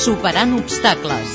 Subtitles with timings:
[0.00, 1.32] Superant obstacles.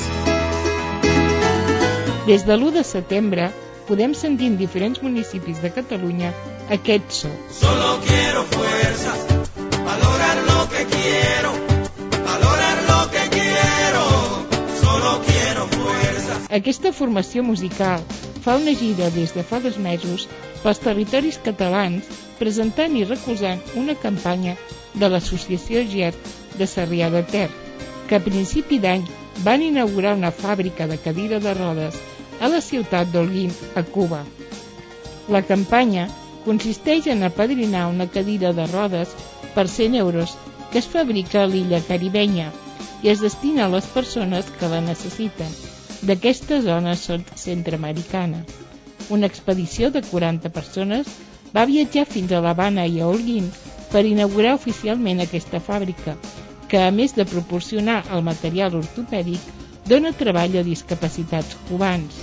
[2.26, 3.44] Des de l'1 de setembre
[3.86, 6.32] podem sentir en diferents municipis de Catalunya
[6.74, 7.30] aquest so.
[7.54, 9.14] Solo quiero fuerza,
[9.86, 11.52] valorar lo que quiero,
[12.26, 14.06] valorar lo que quiero,
[14.82, 16.40] solo quiero fuerza.
[16.50, 18.02] Aquesta formació musical
[18.42, 20.26] fa una gira des de fa dos mesos
[20.64, 22.10] pels territoris catalans
[22.42, 24.58] presentant i recolzant una campanya
[24.96, 26.18] de l'associació GET
[26.58, 27.52] de Sarrià de Ter,
[28.08, 29.06] que a principi d'any
[29.46, 31.98] van inaugurar una fàbrica de cadira de rodes
[32.40, 34.24] a la ciutat d'Holguín, a Cuba.
[35.30, 36.08] La campanya
[36.46, 39.16] consisteix en apadrinar una cadira de rodes
[39.56, 40.36] per 100 euros
[40.72, 42.52] que es fabrica a l'illa caribenya
[43.02, 45.52] i es destina a les persones que la necessiten
[46.06, 48.44] d'aquesta zona centroamericana.
[49.10, 51.10] Una expedició de 40 persones
[51.56, 53.50] va viatjar fins a l'Havana i a Holguín
[53.92, 56.18] per inaugurar oficialment aquesta fàbrica,
[56.70, 59.42] que a més de proporcionar el material ortopèdic,
[59.90, 62.22] dona treball a discapacitats cubans.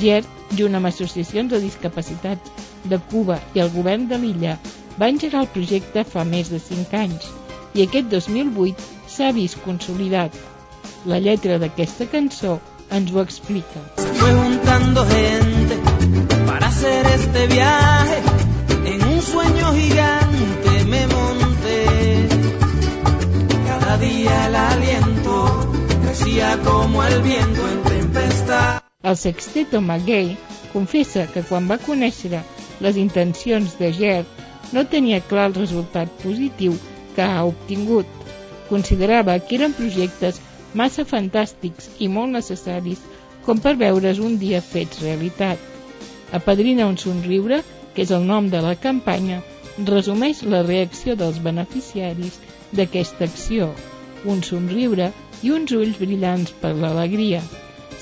[0.00, 4.56] GERT, junt amb associacions de discapacitats de Cuba i el govern de l'illa,
[5.00, 7.28] va engegar el projecte fa més de 5 anys
[7.74, 10.34] i aquest 2008 s'ha vist consolidat.
[11.06, 12.58] La lletra d'aquesta cançó
[12.90, 13.84] ens ho explica.
[13.96, 15.87] Fue juntando gente
[26.98, 28.82] como el viento en tempestad.
[29.04, 30.36] El sexteto McGay
[30.72, 32.40] confessa que quan va conèixer
[32.82, 36.74] les intencions de Gert no tenia clar el resultat positiu
[37.14, 38.08] que ha obtingut.
[38.66, 40.40] Considerava que eren projectes
[40.74, 43.04] massa fantàstics i molt necessaris
[43.46, 45.62] com per veure's un dia fets realitat.
[46.34, 47.62] Apadrina un somriure,
[47.94, 49.38] que és el nom de la campanya,
[49.94, 52.42] resumeix la reacció dels beneficiaris
[52.74, 53.70] d'aquesta acció,
[54.26, 55.12] un somriure
[55.42, 57.42] i uns ulls brillants per l'alegria.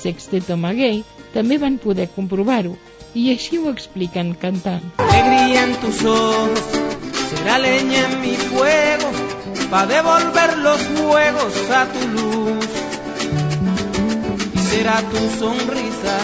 [0.01, 1.03] Sexteto Maguey
[1.35, 2.77] també van poder comprovar-ho
[3.17, 4.85] i així ho expliquen cantant.
[5.05, 6.65] Alegría en tus ojos
[7.31, 9.11] será leña en mi fuego
[9.71, 12.67] para devolver los fuegos a tu luz.
[14.55, 16.19] Y será tu sonrisa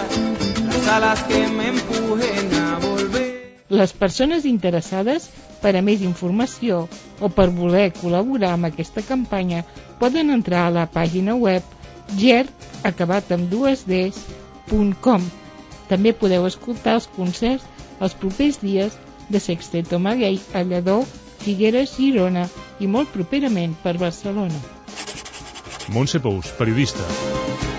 [0.67, 3.59] las alas que me empujen a volver.
[3.69, 5.31] Les persones interessades
[5.63, 6.87] per a més informació
[7.21, 9.63] o per voler col·laborar amb aquesta campanya
[10.01, 11.63] poden entrar a la pàgina web
[12.19, 12.51] gert
[12.85, 13.87] acabat amb dues.
[15.93, 17.67] També podeu escoltar els concerts
[18.03, 18.97] els propers dies
[19.29, 21.03] de Sexteto Maguei a Lledó,
[21.43, 22.49] Figueres, Girona
[22.81, 24.63] i molt properament per Barcelona.
[25.93, 27.72] Montse Pous, periodista.